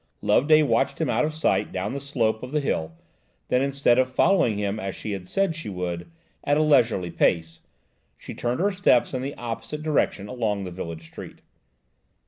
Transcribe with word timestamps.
Loveday 0.23 0.63
watched 0.63 0.99
him 0.99 1.11
out 1.11 1.25
of 1.25 1.31
sight 1.31 1.71
down 1.71 1.93
the 1.93 1.99
slope 1.99 2.41
of 2.41 2.51
the 2.51 2.59
hill, 2.59 2.93
then, 3.49 3.61
instead 3.61 3.99
of 3.99 4.11
following 4.11 4.57
him 4.57 4.79
as 4.79 4.95
she 4.95 5.11
had 5.11 5.27
said 5.27 5.55
she 5.55 5.69
would 5.69 6.09
"at 6.43 6.57
a 6.57 6.63
leisurely 6.63 7.11
pace," 7.11 7.61
she 8.17 8.33
turned 8.33 8.59
her 8.59 8.71
steps 8.71 9.13
in 9.13 9.21
the 9.21 9.35
opposite 9.35 9.83
direction 9.83 10.27
along 10.27 10.63
the 10.63 10.71
village 10.71 11.05
street. 11.05 11.41